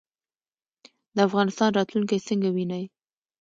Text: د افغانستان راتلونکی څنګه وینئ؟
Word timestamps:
د 1.15 1.17
افغانستان 1.27 1.69
راتلونکی 1.77 2.19
څنګه 2.27 2.49
وینئ؟ 2.55 2.83